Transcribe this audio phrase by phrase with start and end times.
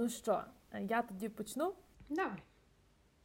[0.00, 0.40] Ну що,
[0.80, 1.72] я тоді почну?
[2.08, 2.42] Давай.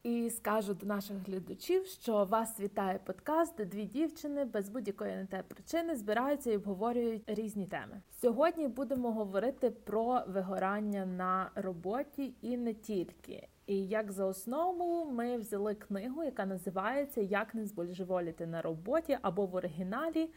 [0.03, 5.25] І скажу до наших глядачів, що вас вітає подкаст, де дві дівчини без будь-якої на
[5.25, 8.01] те причини збираються і обговорюють різні теми.
[8.21, 13.47] Сьогодні будемо говорити про вигорання на роботі і не тільки.
[13.67, 19.45] І як за основу ми взяли книгу, яка називається Як не збожеволіти на роботі або
[19.45, 20.29] в оригіналі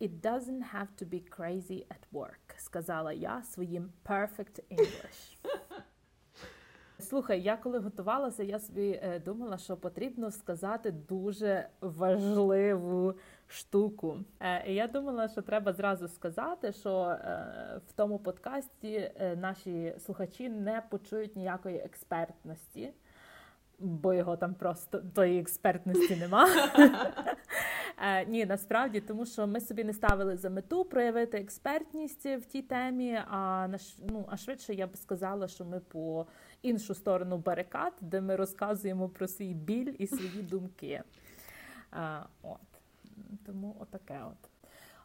[0.00, 5.38] It doesn't have to be crazy at work, сказала я своїм perfect English.
[7.08, 13.14] Слухай, я коли готувалася, я собі е, думала, що потрібно сказати дуже важливу
[13.46, 14.16] штуку.
[14.40, 20.82] Е, я думала, що треба зразу сказати, що е, в тому подкасті наші слухачі не
[20.90, 22.92] почують ніякої експертності,
[23.78, 26.48] бо його там просто тої експертності нема.
[28.02, 32.62] Е, ні, насправді, тому що ми собі не ставили за мету проявити експертність в тій
[32.62, 33.20] темі.
[33.30, 33.68] А
[34.08, 36.26] ну, а швидше я б сказала, що ми по
[36.62, 41.02] іншу сторону барикад, де ми розказуємо про свій біль і свої думки.
[41.90, 42.58] А, от.
[43.46, 44.50] Тому отаке от.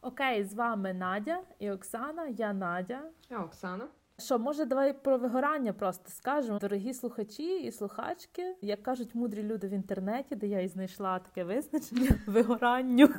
[0.01, 2.27] Окей, з вами Надя і Оксана.
[2.27, 3.01] Я Надя.
[3.29, 3.87] Я Оксана.
[4.19, 6.59] Що, може, давай про вигорання просто скажемо.
[6.59, 11.43] Дорогі слухачі і слухачки, як кажуть мудрі люди в інтернеті, де я і знайшла таке
[11.43, 13.09] визначення вигоранню.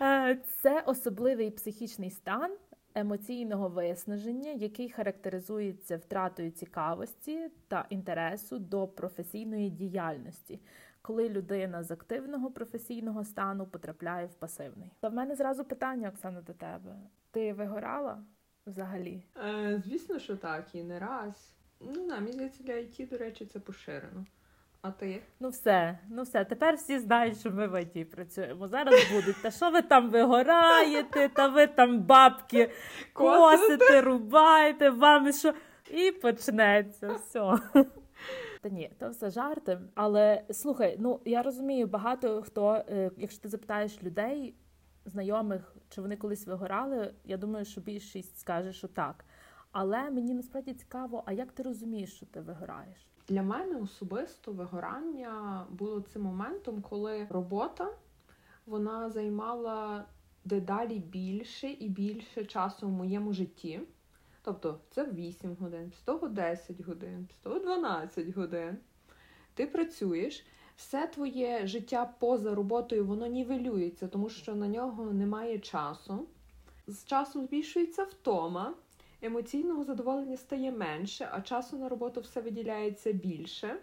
[0.00, 2.56] Е, це особливий психічний стан
[3.00, 10.60] емоційного виснаження, який характеризується втратою цікавості та інтересу до професійної діяльності,
[11.02, 14.90] коли людина з активного професійного стану потрапляє в пасивний.
[15.00, 16.96] Та в мене зразу питання, Оксана, до тебе.
[17.30, 18.22] Ти вигорала?
[18.66, 19.22] взагалі?
[19.36, 21.52] Е, Звісно, що так, і не раз.
[21.80, 24.26] Ну на мені здається, для IT, до речі, це поширено.
[24.82, 25.22] А ти?
[25.40, 26.44] Ну все, ну все.
[26.44, 28.68] Тепер всі знають, що ми в ІТ працюємо.
[28.68, 29.42] Зараз будуть.
[29.42, 32.70] Та що ви там вигораєте, та ви там бабки
[33.12, 35.54] косите, рубаєте, вам що.
[35.90, 37.58] І почнеться все.
[38.62, 39.80] Та ні, то все жарти.
[39.94, 44.54] Але слухай, ну я розумію, багато хто, е, якщо ти запитаєш людей,
[45.04, 49.24] знайомих, чи вони колись вигорали, я думаю, що більшість скаже, що так.
[49.72, 53.07] Але мені насправді цікаво, а як ти розумієш, що ти вигораєш?
[53.28, 57.88] Для мене особисто вигорання було цим моментом, коли робота
[58.66, 60.04] вона займала
[60.44, 63.80] дедалі більше і більше часу в моєму житті.
[64.42, 68.76] Тобто це 8 годин, з того 10 годин, з того 12 годин.
[69.54, 70.46] Ти працюєш,
[70.76, 76.28] все твоє життя поза роботою воно нівелюється, тому що на нього немає часу.
[76.86, 78.74] З часом збільшується втома,
[79.22, 83.76] емоційного задоволення стає менше, а часу на роботу все виділяється більше.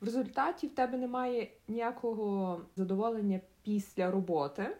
[0.00, 4.76] В результаті в тебе немає ніякого задоволення після роботи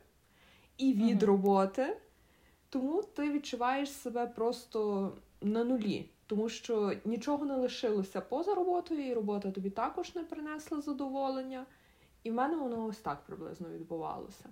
[0.77, 1.33] і від угу.
[1.33, 1.97] роботи,
[2.69, 9.15] тому ти відчуваєш себе просто на нулі тому що нічого не лишилося поза роботою, і
[9.15, 11.67] робота тобі також не принесла задоволення.
[12.23, 14.45] І в мене воно ось так приблизно відбувалося.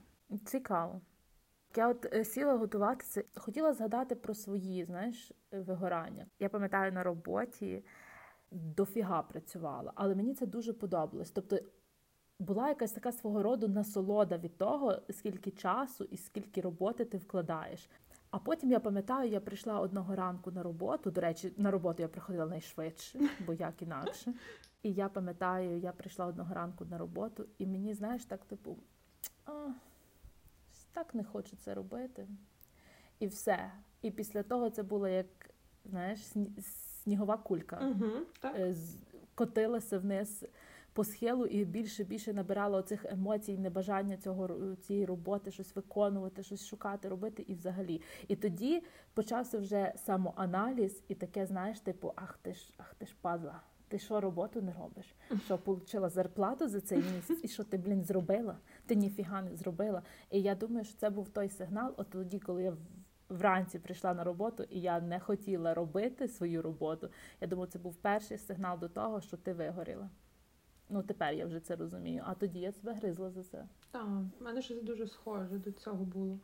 [0.45, 1.01] Цікаво.
[1.77, 6.27] Я от е, сіла готуватися, хотіла згадати про свої, знаєш, вигорання.
[6.39, 7.85] Я пам'ятаю на роботі
[8.51, 11.31] дофіга працювала, але мені це дуже подобалось.
[11.31, 11.59] Тобто
[12.39, 17.91] була якась така свого роду насолода від того, скільки часу і скільки роботи ти вкладаєш.
[18.31, 21.11] А потім я пам'ятаю, я прийшла одного ранку на роботу.
[21.11, 24.35] До речі, на роботу я приходила найшвидше, бо як інакше.
[24.83, 28.77] І я пам'ятаю, я прийшла одного ранку на роботу, і мені, знаєш, так типу,
[29.45, 29.69] а,
[30.97, 32.29] так не хочу це робити.
[33.19, 33.73] І все.
[34.03, 35.27] І після того це було як,
[35.85, 36.21] знаєш,
[37.03, 37.79] снігова кулька.
[37.91, 38.57] Угу, так.
[39.35, 40.45] Котилася вниз
[40.93, 46.67] по схилу і більше більше набирала оцих емоцій, небажання цього цієї роботи, щось виконувати, щось
[46.67, 48.03] шукати, робити і взагалі.
[48.29, 48.83] І тоді
[49.15, 53.61] почався вже самоаналіз, і таке, знаєш, типу, ах ти ж, ах ти ж падла.
[53.89, 55.15] Ти що роботу не робиш?
[55.45, 57.41] Що отримала зарплату за цей місяць?
[57.43, 58.59] І що ти, блін, зробила?
[58.87, 60.03] Ти ніфіга не зробила.
[60.31, 62.77] І я думаю, що це був той сигнал, от тоді, коли я
[63.29, 67.09] вранці прийшла на роботу, і я не хотіла робити свою роботу.
[67.41, 70.11] Я думаю, це був перший сигнал до того, що ти вигоріла.
[70.89, 72.23] Ну, тепер я вже це розумію.
[72.27, 73.69] А тоді я себе гризла за це.
[73.91, 74.07] Так,
[74.41, 76.39] в мене щось дуже схоже до цього було.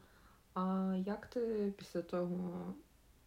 [0.55, 2.75] А як ти після того,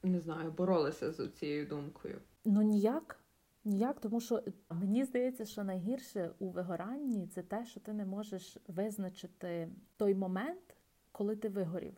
[0.03, 2.21] не знаю, боролася з цією думкою?
[2.45, 3.19] Ну ніяк.
[3.65, 8.57] Ніяк, тому що мені здається, що найгірше у вигоранні це те, що ти не можеш
[8.67, 10.77] визначити той момент,
[11.11, 11.93] коли ти вигорів.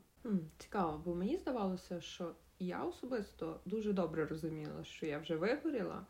[0.57, 6.05] Цікаво, бо мені здавалося, що я особисто дуже добре розуміла, що я вже вигоріла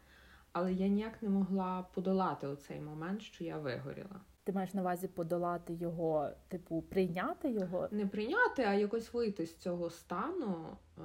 [0.57, 4.21] але я ніяк не могла подолати оцей момент, що я вигоріла.
[4.47, 7.87] Ти маєш на увазі подолати його, типу, прийняти його?
[7.91, 11.01] Не прийняти, а якось вийти з цього стану, е,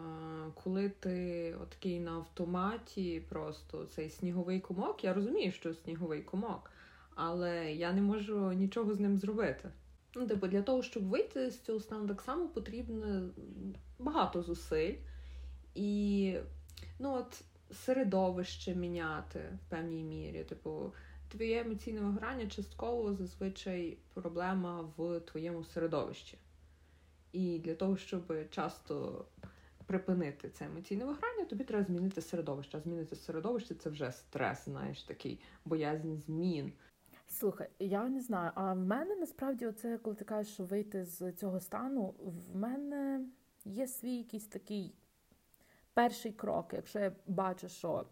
[0.64, 5.04] коли ти такий на автоматі, просто цей сніговий комок.
[5.04, 6.70] Я розумію, що сніговий комок,
[7.14, 9.70] але я не можу нічого з ним зробити.
[10.14, 13.30] Ну, типу, для того, щоб вийти з цього стану, так само потрібно
[13.98, 14.94] багато зусиль
[15.74, 16.36] і
[16.98, 20.44] ну, от, середовище міняти в певній мірі.
[20.44, 20.92] Типу,
[21.32, 26.38] твоє емоційне вигорання частково зазвичай проблема в твоєму середовищі.
[27.32, 29.24] І для того, щоб часто
[29.86, 32.78] припинити це емоційне виграння, тобі треба змінити середовище.
[32.78, 36.72] А змінити середовище це вже стрес, знаєш, такий боязнь змін.
[37.26, 38.50] Слухай, я не знаю.
[38.54, 43.26] А в мене насправді, оце, коли ти кажеш, що вийти з цього стану, в мене
[43.64, 44.94] є свій якийсь такий
[45.94, 46.70] перший крок.
[46.72, 48.06] Якщо я бачу, що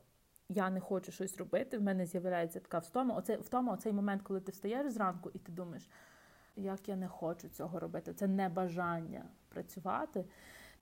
[0.50, 3.14] я не хочу щось робити, в мене з'являється така втома.
[3.14, 5.88] Оце втома, оцей момент, коли ти встаєш зранку і ти думаєш,
[6.56, 8.14] як я не хочу цього робити.
[8.14, 10.24] Це не бажання працювати.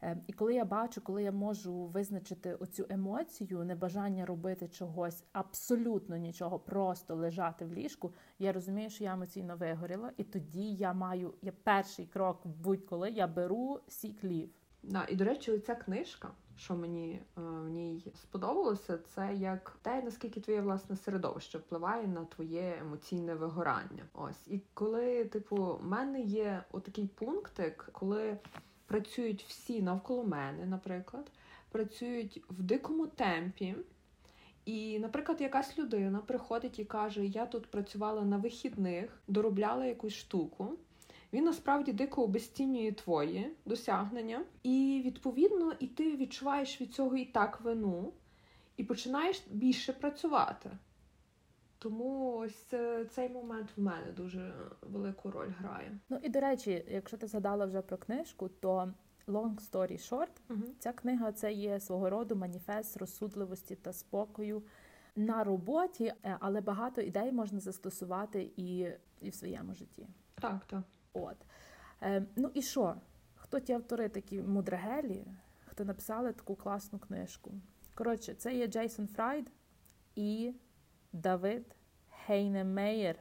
[0.00, 6.16] Ем, і коли я бачу, коли я можу визначити оцю емоцію, небажання робити чогось, абсолютно
[6.16, 11.34] нічого, просто лежати в ліжку, я розумію, що я емоційно вигоріла, і тоді я маю
[11.42, 14.50] я перший крок будь-коли я беру сік-лів.
[14.82, 20.02] Да, і до речі, ця книжка що мені е, в ній сподобалося, це як те,
[20.02, 24.04] наскільки твоє власне середовище впливає на твоє емоційне вигорання.
[24.12, 28.38] Ось і коли, типу, в мене є отакий пунктик, коли
[28.86, 31.30] працюють всі навколо мене, наприклад,
[31.70, 33.76] працюють в дикому темпі.
[34.64, 40.78] І, наприклад, якась людина приходить і каже: Я тут працювала на вихідних, доробляла якусь штуку
[41.32, 47.60] він насправді дико обесцінює твої досягнення, і відповідно і ти відчуваєш від цього і так
[47.60, 48.12] вину,
[48.76, 50.70] і починаєш більше працювати.
[51.78, 52.74] Тому ось
[53.10, 55.98] цей момент в мене дуже велику роль грає.
[56.08, 58.92] Ну і до речі, якщо ти згадала вже про книжку, то
[59.26, 60.62] Long Story Short, угу.
[60.78, 64.62] ця книга це є свого роду маніфест розсудливості та спокою
[65.16, 68.86] на роботі, е, але багато ідей можна застосувати і,
[69.20, 70.06] і в своєму житті.
[70.34, 70.82] Так, так.
[71.12, 71.36] От.
[72.02, 72.94] Е, Ну і що?
[73.34, 75.26] Хто ті автори такі мудрагелі,
[75.66, 77.52] хто написали таку класну книжку?
[77.94, 79.50] Коротше, це є Джейсон Фрайд
[80.14, 80.54] і
[81.12, 81.76] Давид
[82.26, 83.16] Хейнемейер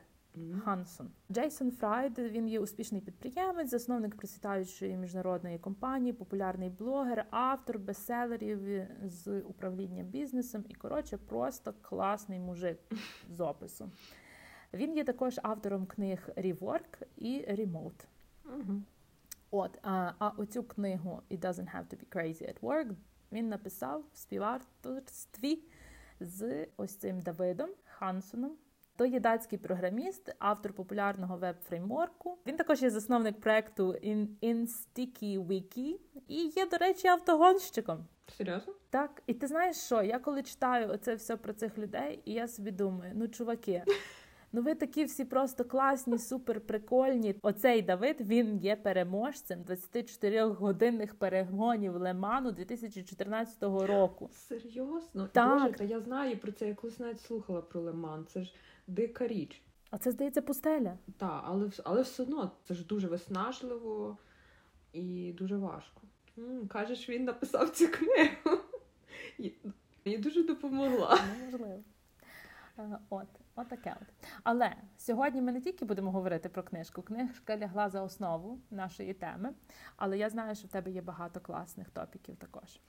[0.63, 1.10] Хансон.
[1.31, 9.42] Джейсон Фрайд він є успішний підприємець, засновник процвітаючої міжнародної компанії, популярний блогер, автор бестселерів з
[9.42, 12.80] управління бізнесом і, коротше, просто класний мужик
[13.30, 13.92] з опису.
[14.77, 18.06] Він є також автором книг Rework і Remote.
[18.45, 18.81] Угу.
[19.51, 22.95] От, а а оцю книгу It doesn't have to be crazy at work
[23.31, 25.59] він написав в співавторстві
[26.19, 28.51] з ось цим Давидом Хансоном.
[28.95, 32.38] То є датський програміст, автор популярного веб-фреймворку.
[32.47, 33.91] Він також є засновник проекту
[34.41, 38.06] InSticky Wiki і є, до речі, автогонщиком.
[38.38, 38.73] Серйозно?
[38.89, 39.23] Так.
[39.27, 40.01] І ти знаєш що?
[40.01, 43.83] Я коли читаю оце все про цих людей, і я собі думаю, ну чуваки.
[44.51, 47.35] Ну, ви такі всі просто класні, супер прикольні.
[47.41, 54.29] Оцей Давид він є переможцем 24-годинних перегонів Леману 2014 року.
[54.33, 55.29] Серйозно?
[55.31, 55.61] Так.
[55.61, 56.67] Боже, та я знаю про це.
[56.67, 58.25] Я колись навіть слухала про Леман.
[58.25, 58.53] Це ж
[58.88, 59.61] дика річ.
[59.91, 60.97] А це здається пустеля.
[61.17, 64.17] Так, але але все одно це ж дуже виснажливо
[64.94, 66.01] і дуже важко.
[66.38, 68.59] М, Кажеш, він написав цю книгу.
[70.05, 71.19] Мені дуже допомогла.
[71.39, 71.79] Неможливо.
[72.79, 73.27] Е, от,
[73.57, 74.07] от таке от.
[74.44, 77.02] Але сьогодні ми не тільки будемо говорити про книжку.
[77.02, 79.54] Книжка лягла за основу нашої теми,
[79.95, 82.80] але я знаю, що в тебе є багато класних топіків також.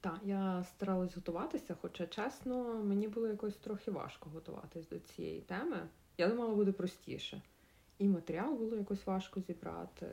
[0.00, 5.88] Так, я старалась готуватися, хоча чесно, мені було якось трохи важко готуватись до цієї теми.
[6.18, 7.42] Я думала, буде простіше.
[7.98, 10.06] І матеріал було якось важко зібрати,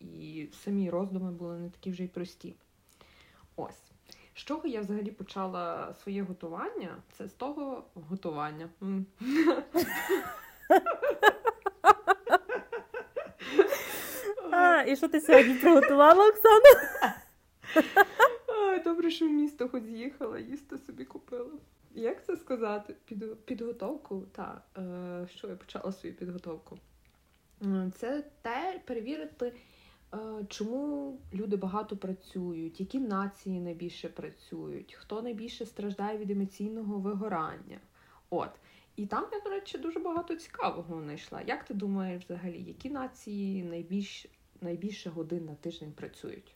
[0.00, 2.56] і самі роздуми були не такі вже й прості.
[3.56, 3.91] Ось.
[4.34, 6.96] З чого я взагалі почала своє готування?
[7.12, 8.68] Це з того готування.
[14.54, 17.14] А, І що ти сьогодні приготувала, Оксана?
[18.84, 21.50] Добре, що в місто хоч з'їхала, їсти собі купила.
[21.94, 22.94] Як це сказати?
[23.04, 24.26] Під, підготовку?
[24.32, 26.78] Так, е, що я почала свою підготовку?
[27.96, 29.52] Це те перевірити,
[30.48, 37.80] чому люди багато працюють, які нації найбільше працюють, хто найбільше страждає від емоційного вигорання?
[38.30, 38.50] От.
[38.96, 41.42] І там, я, до речі, дуже багато цікавого знайшла.
[41.46, 44.26] Як ти думаєш взагалі, які нації найбільш,
[44.60, 46.54] найбільше годин на тиждень працюють?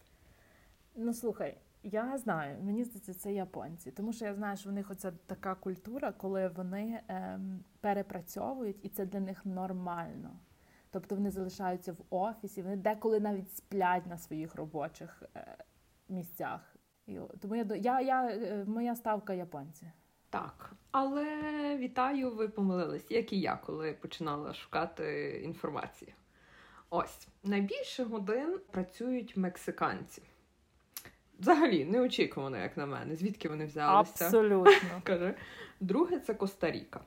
[0.96, 4.90] Ну, слухай, я знаю, мені здається, це японці, тому що я знаю, що в них
[4.90, 10.30] оця така культура, коли вони ем, перепрацьовують, і це для них нормально.
[10.96, 15.56] Тобто вони залишаються в офісі, вони деколи навіть сплять на своїх робочих е,
[16.08, 16.76] місцях.
[17.40, 19.92] Тому я я, я е, моя ставка японці.
[20.30, 21.24] Так, але
[21.76, 26.12] вітаю, ви помилились, як і я, коли починала шукати інформацію.
[26.90, 30.22] Ось найбільше годин працюють мексиканці.
[31.38, 34.24] Взагалі, неочікувано, як на мене, звідки вони взялися.
[34.24, 34.72] Абсолютно.
[35.80, 37.00] Друге, це Коста-Ріка.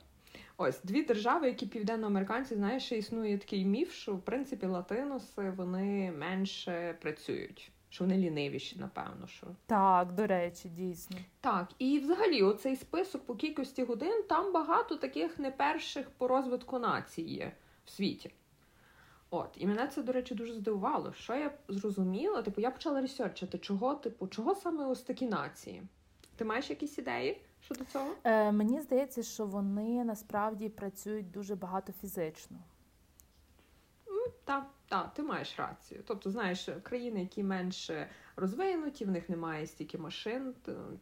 [0.62, 6.12] Ось дві держави, які південноамериканці, знаєш, що існує такий міф, що в принципі латиноси вони
[6.12, 9.26] менше працюють, що вони лінивіші, напевно.
[9.26, 9.46] що.
[9.66, 11.16] Так, до речі, дійсно.
[11.40, 16.78] Так, і взагалі, оцей список по кількості годин, там багато таких не перших по розвитку
[16.78, 17.52] нації є
[17.84, 18.30] в світі.
[19.30, 21.12] От, і мене це, до речі, дуже здивувало.
[21.12, 22.42] Що я зрозуміла?
[22.42, 25.82] Типу, я почала ресерчити, чого, типу, чого саме ось такі нації?
[26.36, 28.14] Ти маєш якісь ідеї щодо цього?
[28.24, 32.58] Е, Мені здається, що вони насправді працюють дуже багато фізично.
[34.44, 36.02] Так, так, ти маєш рацію.
[36.06, 40.54] Тобто, знаєш, країни, які менше розвинуті, в них немає стільки машин,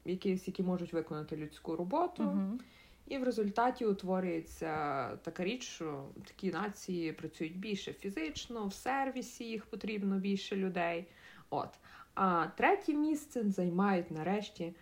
[0.04, 2.22] які, які можуть виконати людську роботу.
[2.22, 2.58] Угу.
[3.06, 9.66] І в результаті утворюється така річ, що такі нації працюють більше фізично, в сервісі їх
[9.66, 11.06] потрібно більше людей.
[11.50, 11.70] От.
[12.14, 14.74] А третє місце займають нарешті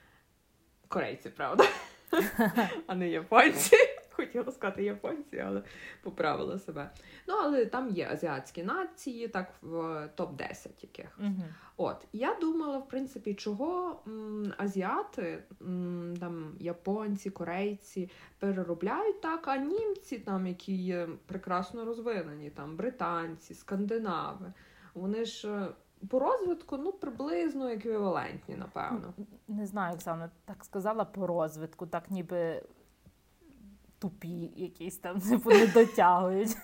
[0.88, 1.64] корейці, правда?
[2.86, 3.76] А не японці.
[4.10, 5.62] Хотіла сказати японці, але
[6.02, 6.90] поправила себе.
[7.28, 9.76] Ну, але там є азіатські нації, так в
[10.16, 11.18] топ-10 яких.
[11.20, 11.42] Угу.
[11.76, 19.56] От, я думала, в принципі, чого м, азіати, м, там японці, корейці переробляють так, а
[19.56, 24.52] німці, там, які є прекрасно розвинені, там британці, скандинави,
[24.94, 25.68] вони ж.
[26.10, 29.14] По розвитку, ну, приблизно еквівалентні, напевно.
[29.48, 32.62] Не знаю, Оксана, так сказала по розвитку, так ніби
[33.98, 36.56] тупі якісь там типу, не дотягують.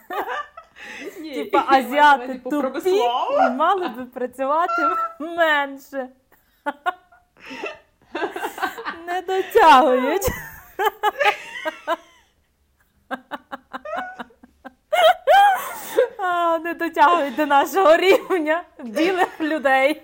[1.35, 3.03] Типа азіати тупі
[3.57, 4.83] мали би працювати
[5.21, 6.09] менше.
[9.07, 10.27] Не дотягують.
[16.59, 20.03] Не дотягують до нашого рівня білих людей.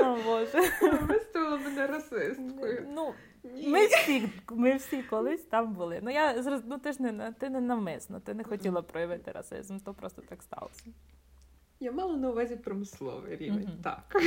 [0.00, 0.60] О, Боже.
[1.08, 2.86] Виставила мене расисткою.
[2.94, 3.14] Ну,
[3.66, 6.00] ми всі ми всі колись там були.
[6.02, 9.94] Ну я ну, ти ж не ти не навмисно, ти не хотіла проявити расизм, то
[9.94, 10.84] просто так сталося.
[11.80, 13.58] Я мала на увазі промисловий рівень.
[13.58, 13.82] Mm-hmm.
[13.82, 14.22] Так.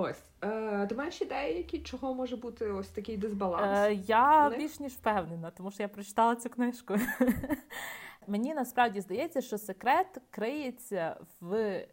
[0.00, 0.22] Ось.
[0.44, 3.78] Е, Ти маєш ідеї, які чого може бути ось такий дисбаланс?
[3.78, 6.94] Е, Я більш ніж впевнена, тому що я прочитала цю книжку.
[8.26, 11.84] Мені насправді здається, що секрет криється в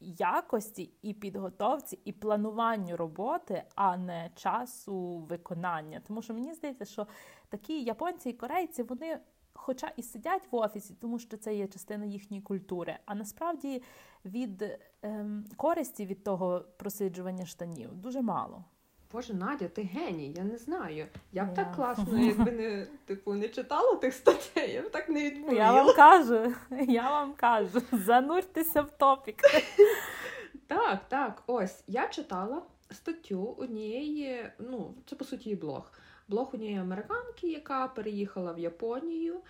[0.00, 6.02] якості і підготовці, і плануванню роботи, а не часу виконання.
[6.06, 7.06] Тому що мені здається, що
[7.48, 9.18] такі японці і корейці вони.
[9.64, 13.82] Хоча і сидять в офісі, тому що це є частина їхньої культури, а насправді
[14.24, 18.64] від ем, користі від того просиджування штанів дуже мало.
[19.12, 21.06] Боже, Надя, ти геній, я не знаю.
[21.32, 21.54] Я б yeah.
[21.54, 25.62] так класно, якби не типу не читала тих статей, я б так не відповіла.
[25.62, 26.54] Я вам кажу,
[26.88, 29.36] я вам кажу, зануртеся в топік.
[30.66, 35.92] Так, так, ось я читала статтю однієї, ну це по суті блог.
[36.32, 39.40] Блог однієї американки, яка переїхала в Японію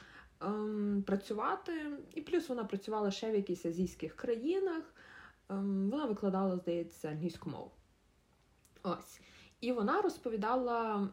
[0.40, 1.72] ем, працювати,
[2.14, 4.94] і плюс вона працювала ще в якихось азійських країнах.
[5.48, 7.70] Ем, Вона викладала, здається, англійську мову.
[8.82, 9.20] Ось.
[9.60, 11.08] І вона розповідала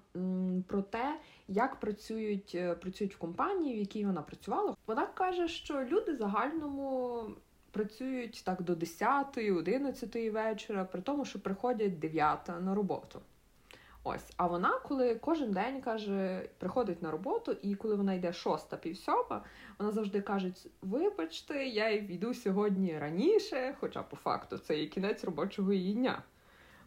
[0.67, 4.75] про те, як працюють е, працюють в компанії, в якій вона працювала.
[4.87, 7.23] Вона каже, що люди загальному
[7.71, 13.21] працюють так до 10, 11 вечора, при тому, що приходять 9 на роботу.
[14.03, 18.77] Ось, а вона, коли кожен день каже, приходить на роботу, і коли вона йде шоста
[18.77, 19.43] півсьома,
[19.79, 25.73] вона завжди каже: Вибачте, я йду сьогодні раніше, хоча по факту це і кінець робочого
[25.73, 26.23] її дня.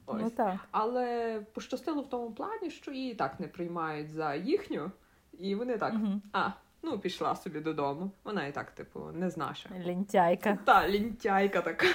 [0.06, 0.22] Ось.
[0.22, 0.56] Ну, так.
[0.70, 4.90] Але пощастило в тому плані, що її так не приймають за їхню,
[5.32, 6.20] і вони так, угу.
[6.32, 6.50] а,
[6.82, 8.10] ну, пішла собі додому.
[8.24, 9.70] Вона і так, типу, не з наша.
[9.84, 10.58] Лінтяйка.
[10.64, 11.86] Та, лінтяйка така.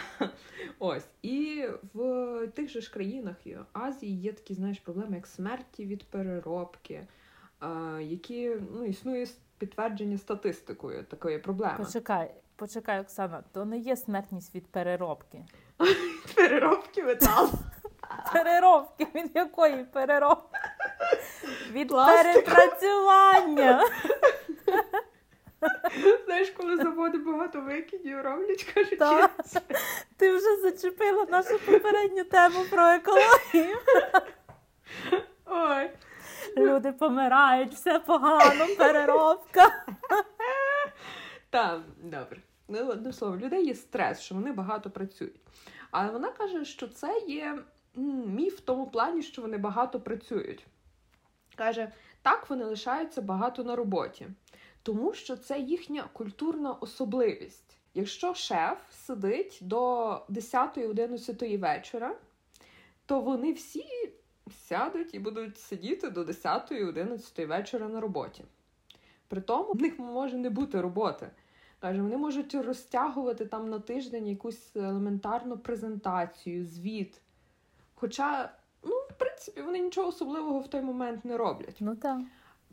[0.80, 1.08] Ось.
[1.22, 3.36] І в тих же ж країнах
[3.74, 7.08] Азії є такі, знаєш, проблеми, як смерті від переробки,
[8.00, 9.28] які ну, існує
[9.58, 11.78] підтвердження статистикою такої проблеми.
[11.78, 15.46] Почекай, почекай, Оксана, то не є смертність від переробки.
[16.36, 17.50] Переробки металу.
[18.34, 19.08] Переробки?
[19.16, 20.60] Від якої переробки?
[21.72, 23.82] Від перепрацювання.
[26.26, 29.32] Знаєш, коли заводи багато викидів роблять, кажуть, так.
[30.18, 33.78] ти вже зачепила нашу попередню тему про екологію.
[35.46, 35.90] Ой.
[36.58, 39.86] Люди помирають, все погано, переробка.
[41.50, 42.42] Так, добре.
[42.68, 45.36] Ну, одним словом, людей є стрес, що вони багато працюють.
[45.92, 47.58] Але вона каже, що це є
[48.26, 50.66] міф в тому плані, що вони багато працюють.
[51.56, 51.92] Каже,
[52.28, 54.28] так вони лишаються багато на роботі,
[54.84, 57.78] тому що це їхня культурна особливість.
[57.94, 62.16] Якщо шеф сидить до 10-11 вечора,
[63.06, 63.86] то вони всі
[64.68, 68.44] сядуть і будуть сидіти до 10-11 вечора на роботі.
[69.28, 71.30] При тому в них може не бути роботи.
[71.80, 77.22] Каже, вони можуть розтягувати там на тиждень якусь елементарну презентацію, звіт.
[77.96, 78.54] Хоча,
[79.18, 81.78] принципі, вони нічого особливого в той момент не роблять.
[81.80, 82.20] Ну так.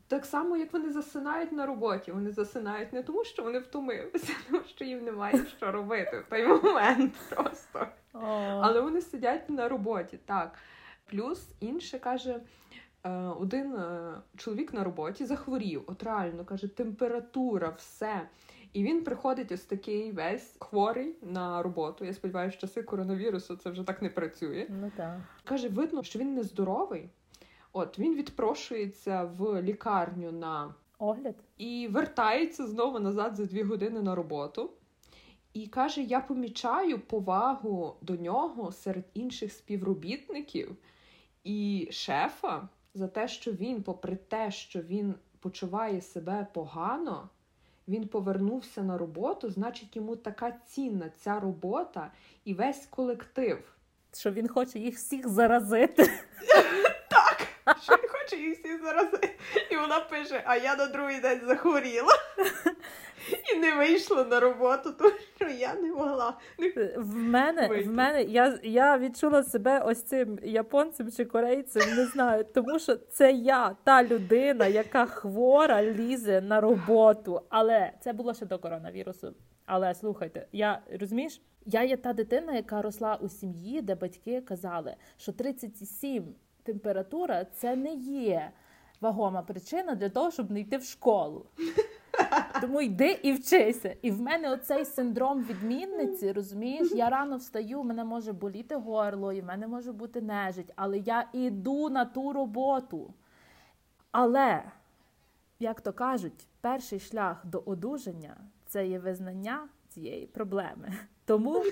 [0.08, 2.12] Так само, як вони засинають на роботі.
[2.12, 6.46] Вони засинають не тому, що вони втомилися, тому що їм немає що робити в той
[6.46, 7.86] момент просто.
[8.62, 10.54] Але вони сидять на роботі, так.
[11.10, 12.40] Плюс інше каже,
[13.04, 18.28] е, один е, чоловік на роботі захворів, от реально каже, температура, все.
[18.75, 22.04] І він приходить ось такий весь хворий на роботу.
[22.04, 24.66] Я сподіваюся, що часи коронавірусу це вже так не працює.
[24.69, 25.21] Ну так.
[25.45, 27.09] Каже, видно, що він нездоровий.
[27.73, 34.14] От він відпрошується в лікарню на огляд і вертається знову назад за дві години на
[34.14, 34.71] роботу.
[35.52, 40.76] І каже: я помічаю повагу до нього серед інших співробітників
[41.45, 47.28] і шефа за те, що він, попри те, що він почуває себе погано,
[47.88, 52.10] він повернувся на роботу, значить, йому така цінна ця робота
[52.44, 53.74] і весь колектив.
[54.12, 56.10] Що він хоче їх всіх заразити.
[57.10, 57.46] Так,
[57.82, 59.31] що він хоче їх всіх заразити.
[59.71, 62.12] І вона пише: А я на другий день захворіла.
[63.54, 66.38] І не вийшла на роботу, тому що я не могла.
[66.97, 72.45] В мене в мене я я відчула себе ось цим японцем чи корейцем, не знаю,
[72.54, 77.40] тому що це я, та людина, яка хвора лізе на роботу.
[77.49, 79.35] Але це було ще до коронавірусу.
[79.66, 84.97] Але слухайте, я розумієш, я є та дитина, яка росла у сім'ї, де батьки казали,
[85.16, 88.52] що 37 температура це не є
[89.00, 91.47] вагома причина для того, щоб не йти в школу.
[92.60, 93.97] Тому йди і вчися.
[94.02, 99.32] І в мене оцей синдром відмінниці, розумієш, я рано встаю, в мене може боліти горло,
[99.32, 103.15] і в мене може бути нежить, але я іду на ту роботу.
[104.10, 104.65] Але,
[105.60, 108.36] як то кажуть, перший шлях до одужання
[108.67, 110.93] це є визнання цієї проблеми.
[111.25, 111.62] Тому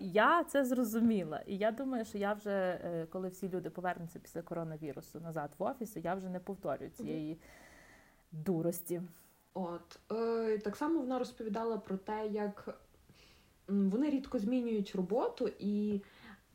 [0.00, 1.40] я це зрозуміла.
[1.46, 5.62] І я думаю, що я вже, е, коли всі люди повернуться після коронавірусу назад в
[5.62, 7.40] офіс, я вже не повторюю цієї
[8.32, 9.02] дурості.
[9.54, 12.80] От е, так само вона розповідала про те, як
[13.68, 16.02] вони рідко змінюють роботу, і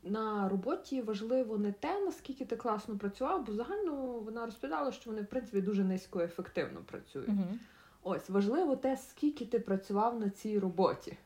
[0.02, 5.22] на роботі важливо не те, наскільки ти класно працював, бо загально вона розповідала, що вони
[5.22, 7.28] в принципі дуже низькоефективно працюють.
[7.28, 7.58] Угу.
[8.02, 11.16] Ось важливо те, скільки ти працював на цій роботі.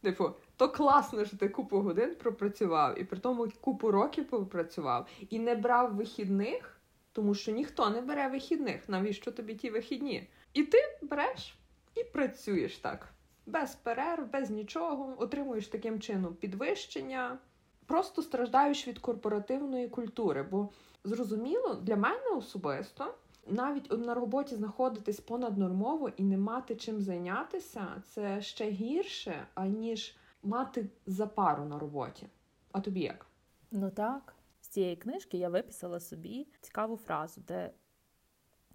[0.00, 0.30] Типу,
[0.62, 5.54] то класно, що ти купу годин пропрацював, і при тому купу років попрацював, і не
[5.54, 6.80] брав вихідних,
[7.12, 8.88] тому що ніхто не бере вихідних.
[8.88, 10.28] Навіщо тобі ті вихідні?
[10.52, 11.58] І ти береш
[11.94, 13.08] і працюєш так.
[13.46, 17.38] Без перерв, без нічого, отримуєш таким чином підвищення,
[17.86, 20.42] просто страждаєш від корпоративної культури.
[20.50, 20.68] Бо
[21.04, 23.14] зрозуміло, для мене особисто
[23.46, 30.90] навіть на роботі знаходитись понаднормово і не мати чим зайнятися це ще гірше, аніж мати
[31.06, 32.28] запару на роботі.
[32.72, 33.26] А тобі як?
[33.70, 34.34] Ну так.
[34.60, 37.70] З цієї книжки я виписала собі цікаву фразу, де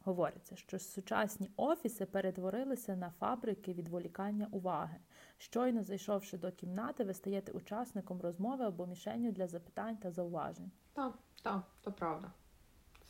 [0.03, 4.97] говориться, що сучасні офіси перетворилися на фабрики відволікання уваги.
[5.37, 10.71] Щойно зайшовши до кімнати, ви стаєте учасником розмови або мішенню для запитань та зауважень.
[10.93, 12.31] Так, так, то правда.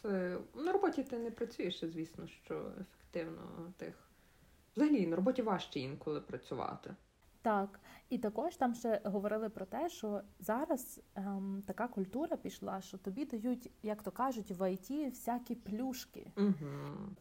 [0.02, 4.10] Це на роботі ти не працюєш, звісно, що ефективно тих.
[4.76, 6.96] Взагалі на роботі важче інколи працювати.
[7.48, 7.80] Так,
[8.10, 13.26] і також там ще говорили про те, що зараз ем, така культура пішла, що тобі
[13.26, 16.32] дають, як то кажуть, в ІТ всякі плюшки.
[16.38, 16.70] Угу.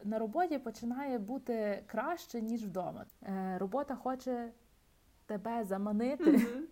[0.03, 3.05] На роботі починає бути краще, ніж вдома.
[3.23, 4.51] Е, Робота хоче
[5.25, 6.65] тебе заманити угу.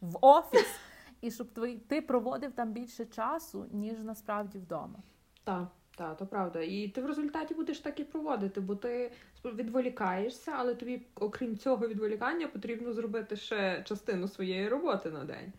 [0.00, 0.80] в офіс,
[1.20, 4.98] і щоб твій, ти проводив там більше часу, ніж насправді вдома.
[5.44, 5.68] Так.
[5.98, 6.60] Так, то правда.
[6.60, 9.12] І ти в результаті будеш так і проводити, бо ти
[9.44, 15.52] відволікаєшся, але тобі, окрім цього відволікання, потрібно зробити ще частину своєї роботи на день.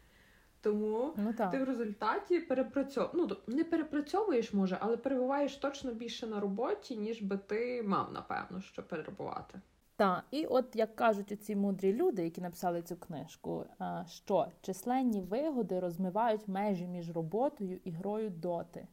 [0.62, 6.39] Тому ну, ти в результаті перепрацьовуєш, ну не перепрацьовуєш, може, але перебуваєш точно більше на
[6.39, 9.62] роботі, ніж би ти мав, напевно, що перебувати.
[9.95, 13.65] Так, і от як кажуть оці мудрі люди, які написали цю книжку,
[14.08, 18.88] що численні вигоди розмивають межі між роботою і грою доти.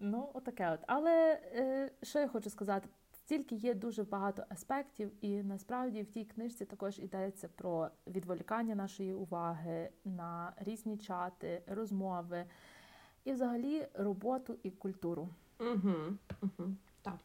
[0.00, 0.80] Ну, отаке от.
[0.86, 2.88] Але е, що я хочу сказати?
[3.12, 9.14] Стільки є дуже багато аспектів, і насправді в тій книжці також йдеться про відволікання нашої
[9.14, 12.44] уваги на різні чати, розмови
[13.24, 15.28] і, взагалі, роботу і культуру.
[15.60, 15.94] Угу,
[16.42, 17.18] угу, так.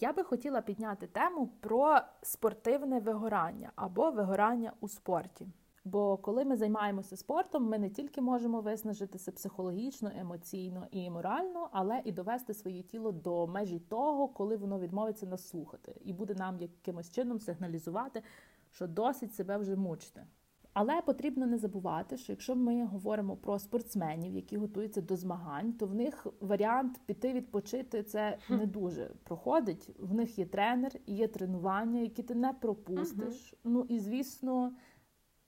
[0.00, 5.46] Я би хотіла підняти тему про спортивне вигорання або вигорання у спорті.
[5.92, 12.02] Бо коли ми займаємося спортом, ми не тільки можемо виснажитися психологічно, емоційно і морально, але
[12.04, 16.60] і довести своє тіло до межі того, коли воно відмовиться нас слухати, і буде нам
[16.60, 18.22] якимось чином сигналізувати,
[18.70, 20.26] що досить себе вже мучити.
[20.72, 25.86] Але потрібно не забувати, що якщо ми говоримо про спортсменів, які готуються до змагань, то
[25.86, 29.90] в них варіант піти відпочити це не дуже проходить.
[29.98, 33.54] В них є тренер, є тренування, які ти не пропустиш.
[33.64, 34.72] Ну і звісно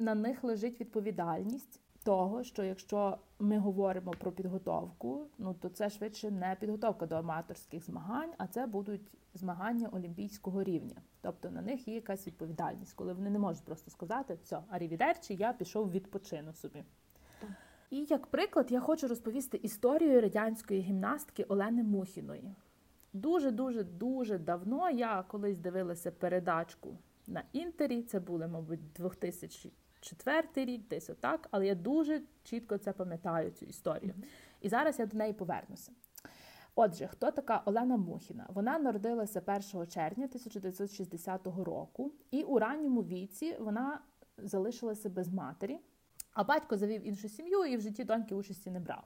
[0.01, 6.31] на них лежить відповідальність того, що якщо ми говоримо про підготовку, ну то це швидше
[6.31, 10.97] не підготовка до аматорських змагань, а це будуть змагання олімпійського рівня.
[11.21, 15.53] Тобто на них є якась відповідальність, коли вони не можуть просто сказати все, арівідерчі, я
[15.53, 16.85] пішов відпочину собі.
[17.91, 22.55] І як приклад, я хочу розповісти історію радянської гімнастки Олени Мухіної.
[23.13, 28.03] Дуже дуже дуже давно я колись дивилася передачку на інтері.
[28.03, 33.67] Це були, мабуть, 2000 четвертий рік, десь отак, але я дуже чітко це пам'ятаю, цю
[33.67, 34.15] історію.
[34.61, 35.93] І зараз я до неї повернуся.
[36.75, 38.47] Отже, хто така Олена Мухіна?
[38.49, 44.01] Вона народилася 1 червня 1960 року, і у ранньому віці вона
[44.39, 45.79] залишилася без матері,
[46.33, 49.05] а батько завів іншу сім'ю і в житті доньки участі не брав.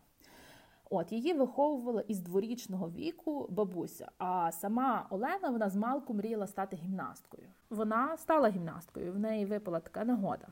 [0.90, 4.11] От її виховувала із дворічного віку бабуся.
[4.18, 7.48] А сама Олена вона з малку мріяла стати гімнасткою.
[7.70, 10.46] Вона стала гімнасткою, в неї випала така нагода.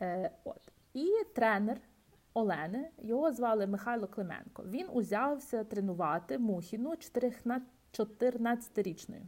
[0.00, 0.72] Е, от.
[0.94, 1.80] І тренер
[2.34, 4.64] Олени, його звали Михайло Клименко.
[4.66, 6.94] Він узявся тренувати Мухіну
[7.92, 9.22] 14-річною.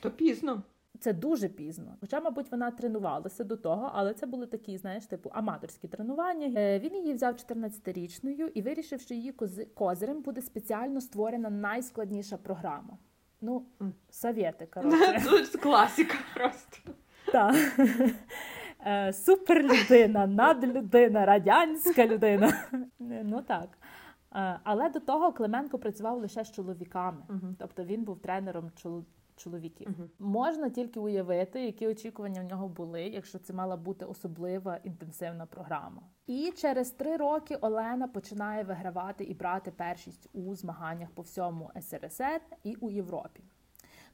[0.00, 0.62] То пізно.
[1.00, 1.96] Це дуже пізно.
[2.00, 6.60] Хоча, мабуть, вона тренувалася до того, але це були такі, знаєш, типу аматорські тренування.
[6.60, 9.34] Е, він її взяв 14-річною і вирішив, що її
[9.74, 12.98] козирем буде спеціально створена найскладніша програма.
[13.40, 13.66] Ну,
[14.10, 15.46] совєти, коротше.
[15.52, 16.78] Це класика просто.
[17.32, 17.56] Так.
[18.86, 22.52] Е, суперлюдина, надлюдина, радянська людина.
[22.98, 23.78] Ну так.
[24.34, 27.54] Е, але до того Клименко працював лише з чоловіками, uh-huh.
[27.58, 28.70] тобто він був тренером
[29.36, 29.88] чоловіків.
[29.88, 30.08] Uh-huh.
[30.18, 36.02] Можна тільки уявити, які очікування в нього були, якщо це мала бути особлива інтенсивна програма.
[36.26, 42.40] І через три роки Олена починає вигравати і брати першість у змаганнях по всьому СРСР
[42.64, 43.42] і у Європі.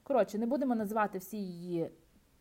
[0.03, 1.91] Коротше, не будемо називати всі її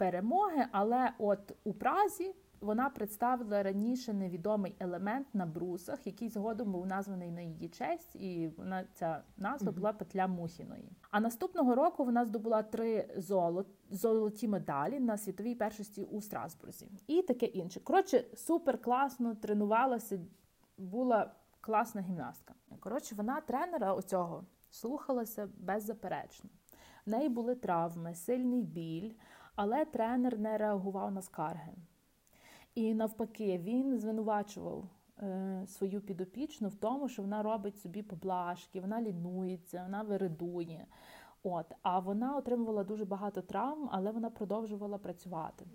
[0.02, 6.86] перемоги, але от у Празі вона представила раніше невідомий елемент на брусах, який згодом був
[6.86, 10.92] названий на її честь, і вона ця назва була петля Мухіної.
[11.10, 16.88] А наступного року вона здобула три золот, золоті медалі на світовій першості у Страсбурзі.
[17.06, 17.80] І таке інше.
[17.80, 20.20] Коротше, супер класно тренувалася,
[20.78, 22.54] була класна гімнастка.
[22.80, 26.50] Коротше, вона тренера оцього слухалася беззаперечно.
[27.06, 29.12] В неї були травми, сильний біль
[29.56, 31.72] але тренер не реагував на скарги.
[32.74, 34.88] І навпаки, він звинувачував
[35.18, 40.86] е, свою підопічну в тому, що вона робить собі поблажки, вона лінується, вона виридує.
[41.42, 45.66] От, А вона отримувала дуже багато травм, але вона продовжувала працювати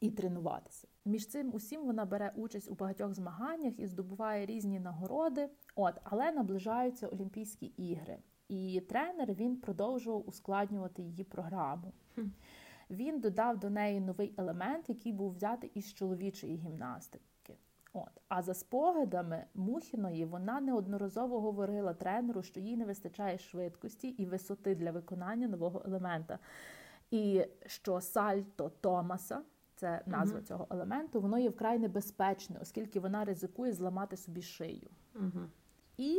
[0.00, 0.88] і тренуватися.
[1.04, 5.48] Між цим усім вона бере участь у багатьох змаганнях і здобуває різні нагороди.
[5.74, 8.18] От, Але наближаються Олімпійські ігри.
[8.48, 11.92] І тренер він продовжував ускладнювати її програму.
[12.16, 12.30] Mm-hmm
[12.92, 17.56] він додав до неї новий елемент, який був взятий із чоловічої гімнастики.
[17.92, 18.10] От.
[18.28, 24.74] А за спогадами Мухіної вона неодноразово говорила тренеру, що їй не вистачає швидкості і висоти
[24.74, 26.38] для виконання нового елемента.
[27.10, 29.42] І що сальто Томаса,
[29.74, 34.90] це назва uh цього елементу, воно є вкрай небезпечне, оскільки вона ризикує зламати собі шию.
[35.14, 35.46] uh
[35.96, 36.18] І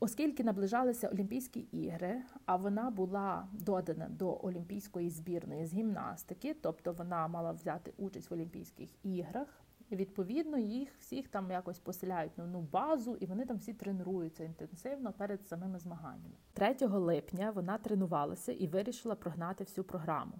[0.00, 7.28] оскільки наближалися Олімпійські ігри, а вона була додана до Олімпійської збірної з гімнастики, тобто вона
[7.28, 9.62] мала взяти участь в Олімпійських іграх.
[9.90, 15.12] Відповідно, їх всіх там якось поселяють на одну базу, і вони там всі тренуються інтенсивно
[15.12, 16.34] перед самими змаганнями.
[16.52, 20.32] 3 липня вона тренувалася і вирішила прогнати всю програму.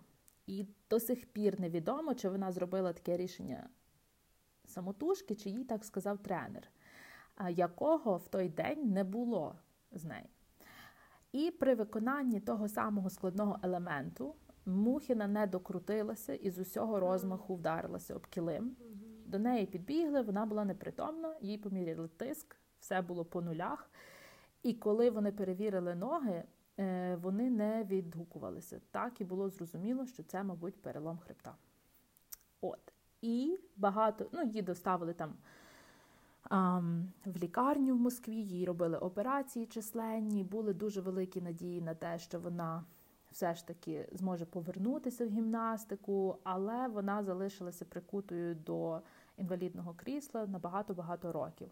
[0.47, 3.69] І до сих пір невідомо, чи вона зробила таке рішення
[4.67, 6.71] самотужки, чи їй так сказав тренер
[7.51, 9.55] якого в той день не було
[9.93, 10.27] з нею.
[11.33, 14.35] І при виконанні того самого складного елементу
[14.67, 18.77] Мухіна не докрутилася і з усього розмаху вдарилася об килим.
[19.27, 23.91] До неї підбігли, вона була непритомна, їй поміряли тиск, все було по нулях.
[24.63, 26.45] І коли вони перевірили ноги,
[26.79, 28.81] е, вони не відгукувалися.
[28.91, 31.55] Так і було зрозуміло, що це, мабуть, перелом хребта.
[32.61, 32.93] От.
[33.23, 35.35] І багато, ну, її доставили там
[37.25, 42.41] в лікарню в Москві, їй робили операції численні, були дуже великі надії на те, що
[42.41, 42.85] вона
[43.31, 49.01] все ж таки зможе повернутися в гімнастику, але вона залишилася прикутою до
[49.37, 51.69] інвалідного крісла на багато-багато років.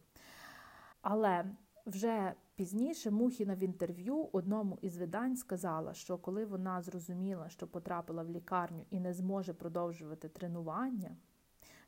[1.03, 1.45] Але
[1.87, 8.23] вже пізніше Мухіна в інтерв'ю одному із видань сказала, що коли вона зрозуміла, що потрапила
[8.23, 11.17] в лікарню і не зможе продовжувати тренування,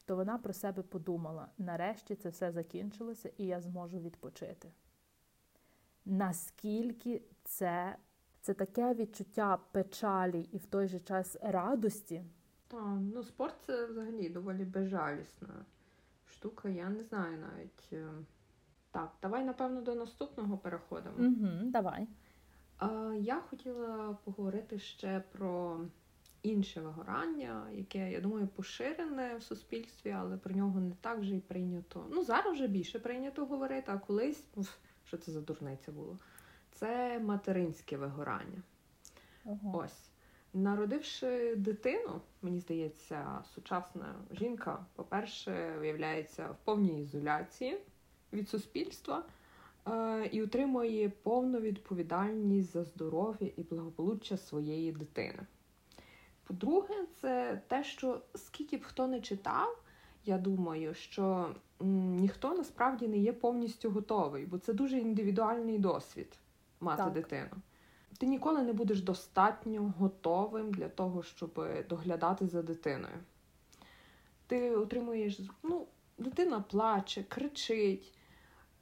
[0.06, 4.72] то вона про себе подумала: нарешті це все закінчилося, і я зможу відпочити.
[6.04, 7.96] Наскільки це
[8.40, 12.24] це таке відчуття печалі і в той же час радості?
[12.68, 15.64] Так, ну спорт це взагалі доволі безжалісна
[16.26, 17.88] штука, я не знаю навіть.
[17.92, 18.08] Е,
[18.90, 21.16] так, давай, напевно, до наступного переходимо.
[21.18, 22.06] Угу, Давай.
[23.18, 25.80] Я хотіла поговорити ще про
[26.46, 31.40] інше вигорання, яке, я думаю, поширене в суспільстві, але про нього не так вже й
[31.40, 32.06] прийнято.
[32.10, 34.44] Ну, зараз вже більше прийнято говорити, а колись,
[35.04, 36.18] що це за дурниця було?
[36.72, 38.62] Це материнське вигорання.
[39.44, 39.78] Ого.
[39.78, 40.10] Ось.
[40.54, 47.78] Народивши дитину, мені здається, сучасна жінка, по-перше, виявляється в повній ізоляції
[48.32, 49.24] від суспільства
[49.86, 55.46] е, і отримує повну відповідальність за здоров'я і благополуччя своєї дитини.
[56.46, 59.82] По-друге, це те, що скільки б хто не читав,
[60.24, 66.38] я думаю, що ніхто насправді не є повністю готовий, бо це дуже індивідуальний досвід
[66.80, 67.12] мати так.
[67.12, 67.50] дитину.
[68.18, 73.18] Ти ніколи не будеш достатньо готовим для того, щоб доглядати за дитиною.
[74.46, 75.86] Ти отримуєш, ну,
[76.18, 78.14] дитина плаче, кричить,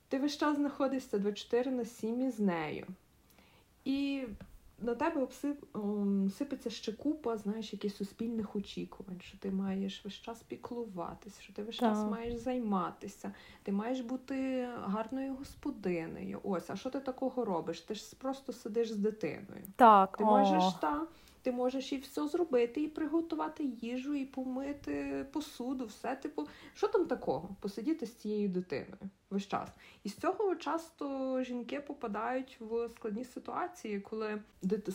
[0.09, 2.87] ти весь час знаходишся 24 на 7 із нею.
[3.85, 4.27] І
[4.79, 5.65] на тебе обсип,
[6.39, 11.63] сипеться ще купа, знаєш, якихось суспільних очікувань, що ти маєш весь час піклуватися, що ти
[11.63, 11.93] весь так.
[11.93, 13.33] час маєш займатися,
[13.63, 16.41] ти маєш бути гарною господинею.
[16.43, 17.81] Ось, а що ти такого робиш?
[17.81, 19.65] Ти ж просто сидиш з дитиною.
[19.77, 21.07] Так, Ти можеш та,
[21.45, 27.07] ти можеш і все зробити, і приготувати їжу, і помити посуду, все типу, що там
[27.07, 27.57] такого?
[27.61, 29.69] Посидіти з цією дитиною весь час.
[30.05, 34.43] І з цього часто жінки попадають в складні ситуації, коли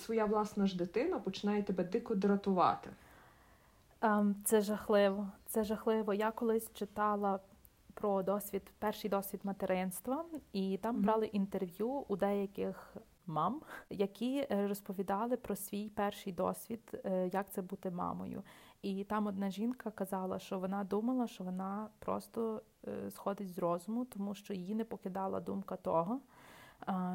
[0.05, 2.89] своя власна ж дитина починає тебе дико дратувати.
[4.01, 5.27] Ем, це жахливо.
[5.45, 6.13] Це жахливо.
[6.13, 7.39] Я колись читала.
[7.93, 11.01] Про досвід, перший досвід материнства, і там mm-hmm.
[11.01, 12.95] брали інтерв'ю у деяких
[13.29, 18.43] мам, які е, розповідали про свій перший досвід, е, як це бути мамою.
[18.81, 24.05] І там одна жінка казала, що вона думала, що вона просто е, сходить з розуму,
[24.05, 26.19] тому що її не покидала думка того,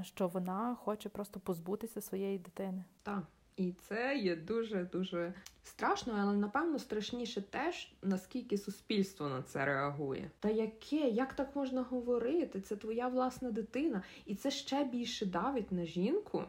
[0.03, 2.85] що вона хоче просто позбутися своєї дитини.
[3.03, 3.22] Так.
[3.57, 10.31] І це є дуже дуже страшно, але напевно страшніше теж, наскільки суспільство на це реагує.
[10.40, 12.61] Та яке, як так можна говорити?
[12.61, 16.45] Це твоя власна дитина, і це ще більше давить на жінку,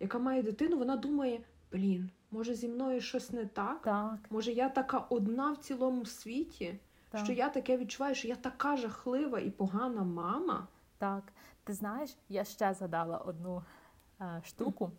[0.00, 0.78] яка має дитину.
[0.78, 1.40] Вона думає:
[1.72, 3.82] блін, може зі мною щось не так?
[3.82, 4.18] Так.
[4.30, 6.78] Може, я така одна в цілому світі,
[7.10, 7.24] так.
[7.24, 10.68] що я таке відчуваю, що я така жахлива і погана мама.
[10.98, 11.22] Так,
[11.64, 13.62] ти знаєш, я ще згадала одну
[14.20, 14.90] е, штуку.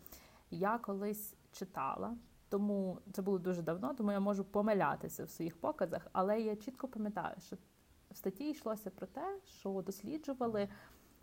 [0.52, 2.18] Я колись читала,
[2.50, 6.88] тому це було дуже давно, тому я можу помилятися в своїх показах, але я чітко
[6.88, 7.56] пам'ятаю, що
[8.12, 10.70] в статті йшлося про те, що досліджували,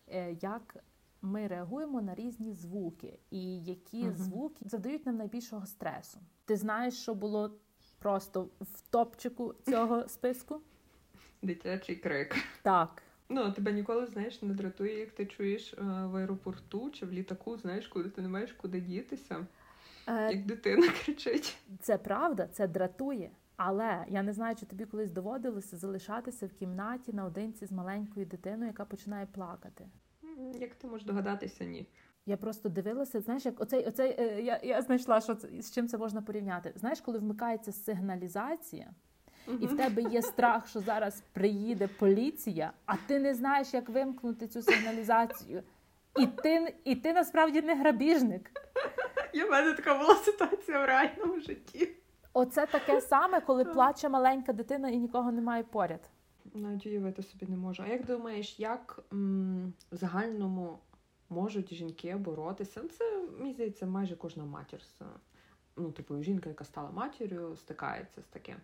[0.09, 0.77] е, як
[1.23, 4.17] ми реагуємо на різні звуки, і які uh-huh.
[4.17, 6.19] звуки завдають нам найбільшого стресу.
[6.45, 7.55] Ти знаєш, що було
[7.99, 10.61] просто в топчику цього списку?
[11.43, 12.37] Дитячий крик.
[12.63, 13.03] Так.
[13.29, 17.57] Ну, тебе ніколи, знаєш, не дратує, як ти чуєш е, в аеропорту чи в літаку,
[17.57, 19.47] знаєш, куди ти не маєш куди дітися.
[20.07, 21.57] Е, як дитина кричить.
[21.81, 23.31] Це правда, це дратує.
[23.57, 28.67] Але я не знаю, чи тобі колись доводилося залишатися в кімнаті наодинці з маленькою дитиною,
[28.67, 29.89] яка починає плакати.
[30.61, 31.89] Як ти можеш догадатися, ні.
[32.27, 35.89] Я просто дивилася, знаєш, як оцей, оцей е, я я знайшла, що це, з чим
[35.89, 36.73] це можна порівняти.
[36.77, 38.91] Знаєш, коли вмикається сигналізація,
[39.47, 43.89] uh і в тебе є страх, що зараз приїде поліція, а ти не знаєш, як
[43.89, 45.63] вимкнути цю сигналізацію.
[46.21, 48.51] І ти і ти насправді не грабіжник.
[49.35, 51.89] І в мене така була ситуація в реальному житті.
[52.33, 56.01] Оце таке саме, коли плаче маленька дитина і нікого немає поряд.
[56.55, 57.83] Навіть уявити собі не можу.
[57.83, 60.79] А як думаєш, як м- в загальному
[61.29, 62.81] можуть жінки боротися?
[62.83, 64.81] Ну, це, мені здається, майже кожна матір.
[65.77, 68.57] Ну, типу, жінка, яка стала матір'ю, стикається з таким.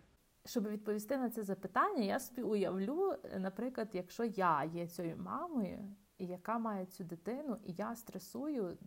[0.45, 5.79] Щоб відповісти на це запитання, я собі уявлю, наприклад, якщо я є цією мамою,
[6.19, 8.77] яка має цю дитину, і я стресую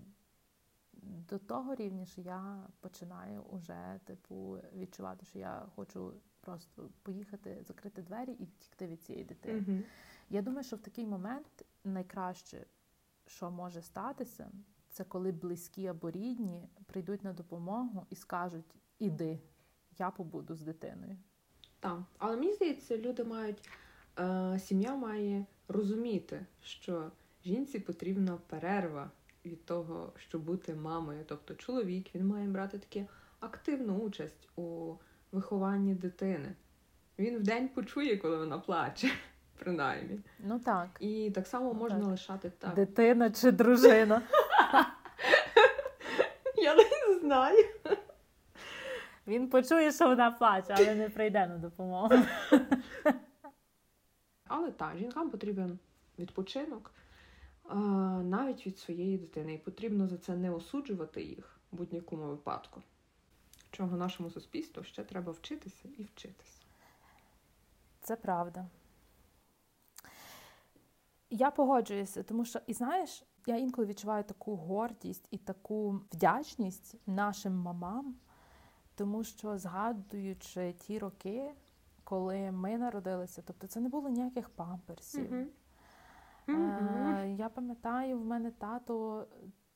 [1.28, 8.02] до того рівня, що я починаю уже типу відчувати, що я хочу просто поїхати, закрити
[8.02, 9.60] двері і втікти від цієї дитини.
[9.60, 9.82] Мгм.
[10.30, 12.66] Я думаю, що в такий момент найкраще,
[13.26, 14.50] що може статися,
[14.90, 19.40] це коли близькі або рідні прийдуть на допомогу і скажуть: іди,
[19.98, 21.16] я побуду з дитиною.
[21.80, 23.68] Так, але мені здається, люди мають,
[24.18, 27.10] е, сім'я має розуміти, що
[27.44, 29.10] жінці потрібна перерва
[29.44, 31.24] від того, щоб бути мамою.
[31.28, 33.06] Тобто чоловік він має брати таку
[33.40, 34.94] активну участь у
[35.32, 36.54] вихованні дитини.
[37.18, 39.10] Він вдень почує, коли вона плаче,
[39.58, 40.20] принаймні.
[40.38, 42.08] Ну так, І так само Ну, можна так.
[42.08, 42.74] лишати так.
[42.74, 44.22] дитина чи дружина.
[46.56, 47.64] Я не знаю.
[49.26, 52.14] Він почує, що вона плаче, але не прийде на допомогу.
[54.48, 55.78] Але так, жінкам потрібен
[56.18, 56.90] відпочинок
[58.22, 59.54] навіть від своєї дитини.
[59.54, 62.82] І потрібно за це не осуджувати їх в будь-якому випадку.
[63.70, 66.60] Чого нашому суспільству ще треба вчитися і вчитися.
[68.00, 68.66] Це правда.
[71.30, 77.54] Я погоджуюся, тому що, і знаєш, я інколи відчуваю таку гордість і таку вдячність нашим
[77.54, 78.14] мамам,
[78.94, 81.54] тому що згадуючи ті роки,
[82.04, 85.32] коли ми народилися, тобто це не було ніяких памперсів.
[86.48, 89.26] Е, я пам'ятаю, в мене тато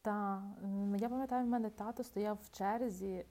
[0.02, 0.42] та
[0.96, 3.24] я пам'ятаю, в мене тато стояв в черзі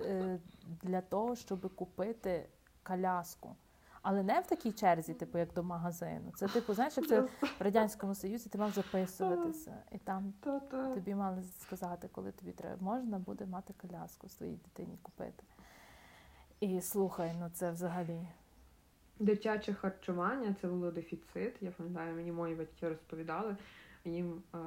[0.00, 0.38] е,
[0.82, 2.48] для того, щоб купити
[2.82, 3.56] коляску.
[4.02, 6.32] Але не в такій черзі, типу, як до магазину.
[6.34, 10.32] Це типу, знаєш, як це в Радянському Союзі ти мав записуватися, і там
[10.94, 12.76] тобі мали сказати, коли тобі треба.
[12.80, 15.44] Можна буде мати коляску своїй дитині купити.
[16.60, 18.28] І слухай, ну це взагалі.
[19.18, 21.54] Дитяче харчування це було дефіцит.
[21.60, 23.56] Я пам'ятаю, мені мої батьки розповідали.
[24.04, 24.58] Їм е,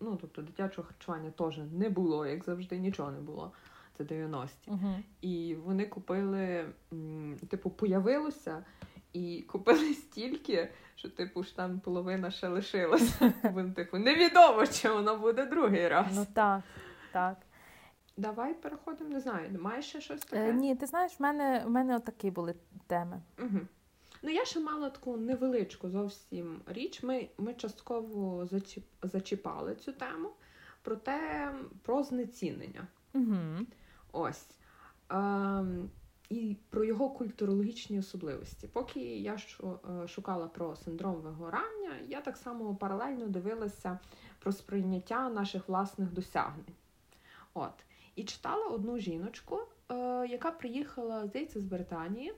[0.00, 3.52] ну, тобто дитячого харчування теж не було, як завжди, нічого не було.
[3.98, 4.70] Це 90-ті.
[4.70, 4.94] Угу.
[5.20, 6.64] І вони купили,
[7.48, 8.64] типу, появилося,
[9.12, 13.32] і купили стільки, що, типу, ж там половина ще лишилася.
[13.54, 16.06] Вони, типу, невідомо, чи воно буде другий раз.
[16.14, 16.62] Ну так,
[17.12, 17.36] так.
[18.20, 20.48] Давай переходимо, не знаю, маєш ще щось таке?
[20.48, 22.54] Е, ні, ти знаєш, в мене, в мене отакі були
[22.86, 23.20] теми.
[23.38, 23.60] Угу.
[24.22, 27.02] Ну, я ще мала таку невеличку зовсім річ.
[27.02, 30.30] Ми, ми частково зачіп, зачіпали цю тему,
[30.82, 31.50] проте
[31.82, 32.86] про знецінення.
[33.14, 33.66] Угу.
[34.12, 34.46] Ось.
[35.08, 35.90] Ем,
[36.28, 38.68] і про його культурологічні особливості.
[38.68, 43.98] Поки я е, шукала про синдром вигорання, я так само паралельно дивилася
[44.38, 46.74] про сприйняття наших власних досягнень.
[47.54, 47.72] От.
[48.16, 49.58] І читала одну жіночку,
[49.90, 49.94] е,
[50.30, 52.32] яка приїхала, здається, з Британії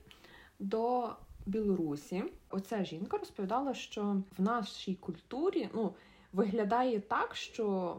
[0.59, 1.09] до
[1.45, 2.23] Білорусі.
[2.49, 5.93] Оця жінка розповідала, що в нашій культурі ну,
[6.33, 7.97] виглядає так, що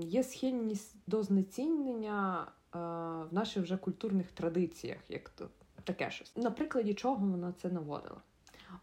[0.00, 2.78] є схильність до знецінення е,
[3.30, 5.48] в наших вже культурних традиціях, як то
[5.84, 6.36] таке щось.
[6.36, 8.20] На прикладі чого вона це наводила?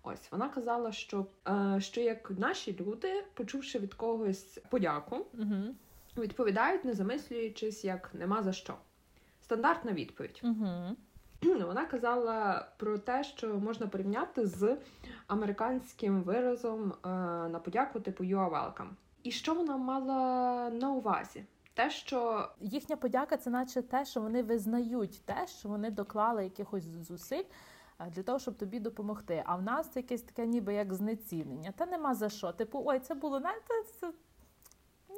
[0.04, 5.76] Ось вона казала, що, е, що як наші люди, почувши від когось подяку, Угу.
[6.17, 8.75] Відповідають, не замислюючись, як нема за що.
[9.41, 10.41] Стандартна відповідь.
[10.43, 10.95] Угу.
[11.65, 14.78] Вона казала про те, що можна порівняти з
[15.28, 17.08] американським виразом е,
[17.49, 18.89] на подяку типу «You are welcome».
[19.23, 21.45] І що вона мала на увазі?
[21.73, 26.84] Те, що Їхня подяка це наче те, що вони визнають те, що вони доклали якихось
[26.84, 27.43] зусиль
[27.99, 29.43] е, для того, щоб тобі допомогти.
[29.45, 31.73] А в нас це якесь таке ніби як знецінення.
[31.78, 32.51] Та нема за що.
[32.51, 34.12] Типу, ой, це було знаєте, це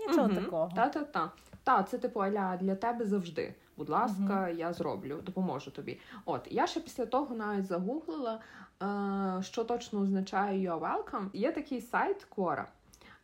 [0.08, 0.36] нічого угу.
[0.36, 0.72] такого.
[0.76, 1.32] Та-та-та.
[1.64, 3.56] Та, це типу аля для тебе завжди.
[3.78, 6.00] Будь ласка, я зроблю, допоможу тобі.
[6.26, 8.40] От я ще після того навіть загуглила,
[8.84, 11.30] е, що точно означає «You welcome».
[11.34, 12.66] Є такий сайт Quora,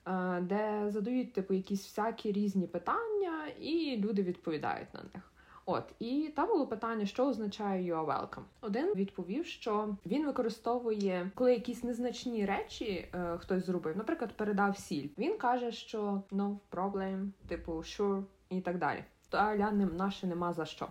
[0.07, 5.32] е, де задають типу якісь всякі різні питання, і люди відповідають на них.
[5.65, 8.43] От і там було питання, що означає «You are welcome».
[8.62, 15.08] Один відповів, що він використовує, коли якісь незначні речі е, хтось зробив, наприклад, передав сіль.
[15.17, 19.04] Він каже, що no problem, типу sure і так далі.
[19.32, 20.88] Аля ним наше нема за що.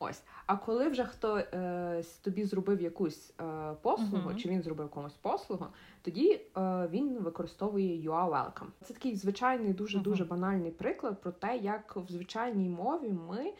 [0.00, 0.22] Ось.
[0.46, 4.36] А коли вже хто е, тобі зробив якусь е, послугу, Мгм.
[4.38, 5.66] чи він зробив комусь послугу,
[6.02, 8.66] тоді е, він використовує you are welcome.
[8.84, 10.30] Це такий звичайний, дуже дуже Мгм.
[10.30, 13.52] банальний приклад про те, як в звичайній мові ми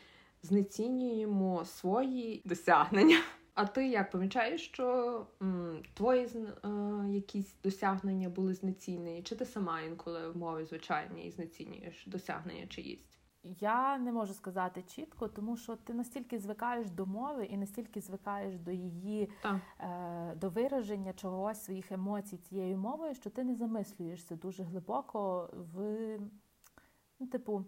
[0.43, 3.19] знецінюємо свої досягнення.
[3.55, 6.69] А ти як помічаєш, що м, твої е,
[7.09, 9.23] якісь досягнення були знецінені?
[9.23, 13.19] Чи ти сама інколи в мові звичайній знецінюєш досягнення чиїсь?
[13.43, 18.59] Я не можу сказати чітко, тому що ти настільки звикаєш до мови і настільки звикаєш
[18.59, 19.31] до її
[19.81, 25.99] е, до вираження чогось своїх емоцій цією мовою, що ти не замислюєшся дуже глибоко в
[27.21, 27.65] ну, типу,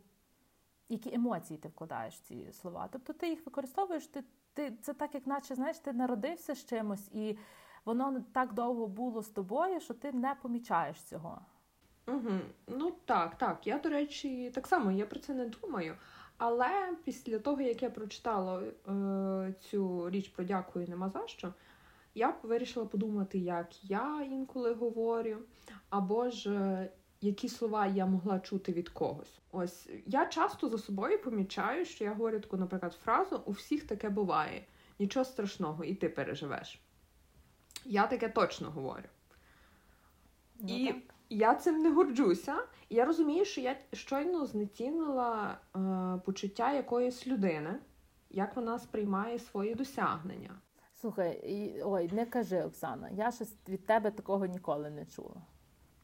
[0.90, 2.88] які емоції ти вкладаєш в ці слова.
[2.92, 4.24] Тобто ти їх використовуєш, ти,
[4.54, 7.38] ти це так, як наче знаєш, ти народився з чимось, і
[7.84, 11.40] воно так довго було з тобою, що ти не помічаєш цього.
[12.08, 12.40] Угу.
[12.66, 13.66] Ну так, так.
[13.66, 15.96] Я, до речі, так само я про це не думаю.
[16.36, 21.54] Але після того, як я прочитала е, цю річ про дякую, нема за що,
[22.14, 25.38] я вирішила подумати, як я інколи говорю,
[25.90, 26.90] або ж е,
[27.20, 29.40] які слова я могла чути від когось.
[29.52, 34.08] Ось я часто за собою помічаю, що я говорю таку, наприклад, фразу у всіх таке
[34.08, 34.64] буває.
[34.98, 36.80] Нічого страшного, і ти переживеш.
[37.84, 39.08] Я таке точно говорю.
[40.60, 40.96] Ну, І так.
[41.30, 42.56] я цим не горджуся.
[42.88, 47.74] І я розумію, що я щойно знецінила е, почуття якоїсь людини,
[48.30, 50.60] як вона сприймає свої досягнення.
[50.94, 55.42] Слухай, і, ой, не кажи, Оксана, я щось від тебе такого ніколи не чула.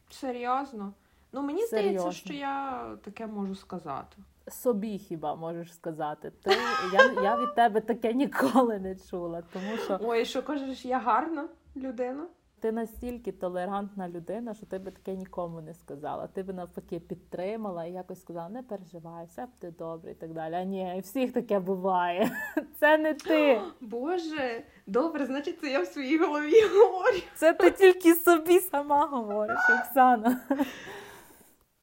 [0.09, 0.93] Серйозно?
[1.31, 1.99] Ну мені Серйозно.
[1.99, 4.17] здається, що я таке можу сказати.
[4.47, 6.31] Собі хіба можеш сказати.
[6.43, 6.51] Ти,
[6.93, 11.49] я, я від тебе таке ніколи не чула, тому що Ой, що кажеш, я гарна
[11.75, 12.27] людина?
[12.59, 16.27] ти настільки толерантна людина, що ти би таке нікому не сказала.
[16.27, 20.53] Ти би навпаки підтримала і якось сказала, не переживай, все буде добре і так далі.
[20.53, 22.31] А ні, всіх таке буває.
[22.79, 23.61] Це не ти.
[23.81, 27.17] Боже, добре, значить, це я в своїй голові говорю.
[27.35, 30.39] Це ти тільки собі сама говориш, Оксана.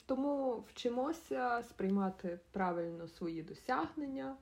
[0.07, 4.37] Тому вчимося сприймати правильно свої досягнення,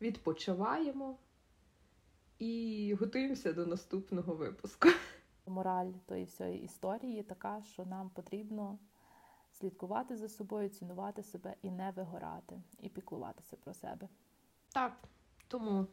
[0.00, 1.18] відпочиваємо
[2.38, 4.88] і готуємося до наступного випуску.
[5.46, 8.78] Мораль тої всієї історії така, що нам потрібно
[9.52, 14.08] слідкувати за собою, цінувати себе і не вигорати, і піклуватися про себе.
[14.72, 14.92] Так,
[15.48, 15.86] тому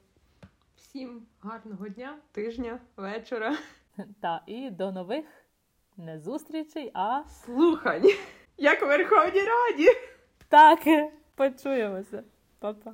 [0.76, 3.58] всім гарного дня, тижня, вечора.
[4.20, 5.26] Та і до нових
[5.98, 8.10] не зустрічей, а Слухань,
[8.58, 9.88] як у Верховній Раді.
[10.50, 10.80] так,
[11.36, 12.24] почуємося.
[12.60, 12.94] Па-па.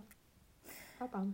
[0.98, 1.26] Па-па.